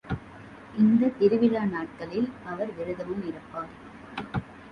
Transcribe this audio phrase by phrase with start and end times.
[0.73, 3.71] இந்தத் திருவிழா நாட்களில் அவர் விரதமும் இருப்பார்.